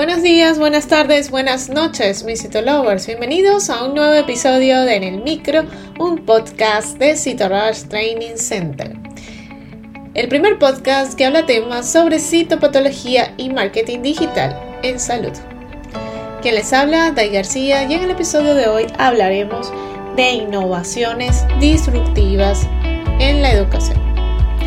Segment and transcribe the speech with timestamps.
[0.00, 3.06] Buenos días, buenas tardes, buenas noches, mis Citolovers.
[3.06, 5.64] Bienvenidos a un nuevo episodio de En el Micro,
[5.98, 8.96] un podcast de Citorush Training Center.
[10.14, 15.32] El primer podcast que habla temas sobre citopatología y marketing digital en salud.
[16.40, 19.70] Quien les habla, Day García, y en el episodio de hoy hablaremos
[20.16, 22.66] de innovaciones disruptivas
[23.18, 24.00] en la educación.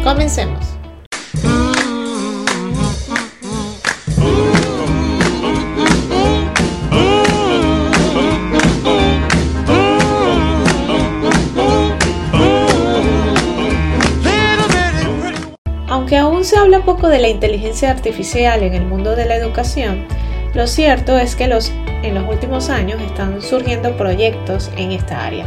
[0.04, 0.73] Comencemos.
[15.94, 20.08] Aunque aún se habla poco de la inteligencia artificial en el mundo de la educación,
[20.56, 21.72] lo cierto es que los,
[22.02, 25.46] en los últimos años están surgiendo proyectos en esta área.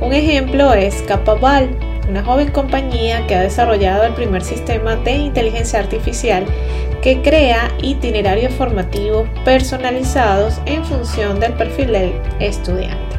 [0.00, 1.70] Un ejemplo es Capabal,
[2.08, 6.44] una joven compañía que ha desarrollado el primer sistema de inteligencia artificial
[7.00, 13.16] que crea itinerarios formativos personalizados en función del perfil del estudiante.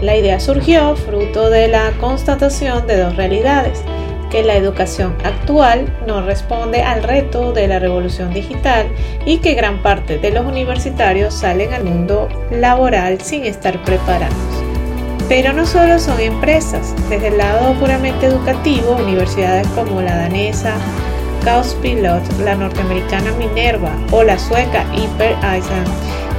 [0.00, 3.84] La idea surgió fruto de la constatación de dos realidades
[4.32, 8.88] que la educación actual no responde al reto de la revolución digital
[9.26, 14.34] y que gran parte de los universitarios salen al mundo laboral sin estar preparados.
[15.28, 20.74] Pero no solo son empresas, desde el lado puramente educativo, universidades como la danesa
[21.44, 25.84] Chaos Pilot, la norteamericana Minerva o la sueca Hyper Eisen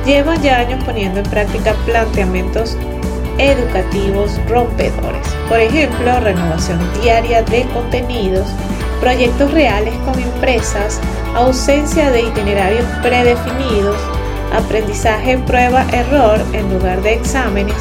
[0.05, 2.75] llevan ya años poniendo en práctica planteamientos
[3.37, 5.27] educativos rompedores.
[5.49, 8.47] Por ejemplo, renovación diaria de contenidos,
[8.99, 10.99] proyectos reales con empresas,
[11.35, 13.97] ausencia de itinerarios predefinidos,
[14.53, 17.75] aprendizaje prueba-error en lugar de exámenes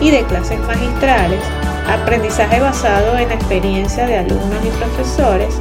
[0.00, 1.40] y de clases magistrales,
[1.88, 5.54] aprendizaje basado en la experiencia de alumnos y profesores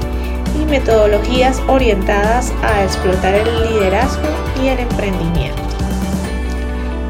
[0.60, 4.28] y metodologías orientadas a explotar el liderazgo
[4.62, 5.62] y el emprendimiento.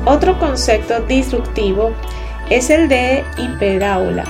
[0.06, 1.92] Otro concepto disruptivo
[2.50, 4.24] es el de hiperaula,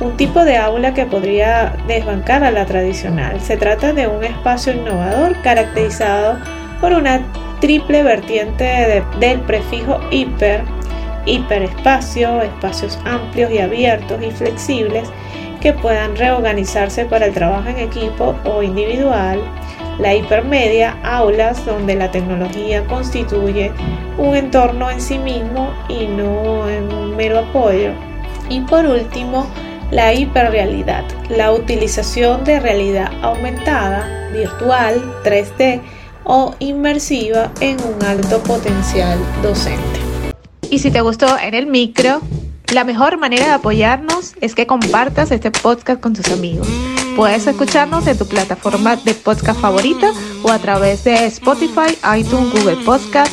[0.00, 3.40] un tipo de aula que podría desbancar a la tradicional.
[3.40, 6.38] Se trata de un espacio innovador caracterizado
[6.80, 7.20] por una
[7.60, 10.62] triple vertiente del prefijo hiper,
[11.26, 15.08] hiperespacio, espacios amplios y abiertos y flexibles
[15.60, 19.40] que puedan reorganizarse para el trabajo en equipo o individual,
[20.00, 23.70] la hipermedia, aulas donde la tecnología constituye
[24.18, 26.68] un entorno en sí mismo y no
[27.22, 27.92] mero apoyo.
[28.48, 29.46] Y por último,
[29.92, 35.80] la hiperrealidad, la utilización de realidad aumentada, virtual, 3D
[36.24, 40.00] o inmersiva en un alto potencial docente.
[40.68, 42.20] Y si te gustó en el micro,
[42.72, 46.66] la mejor manera de apoyarnos es que compartas este podcast con tus amigos.
[47.14, 50.10] Puedes escucharnos en tu plataforma de podcast favorita
[50.42, 53.32] o a través de Spotify, iTunes, Google Podcast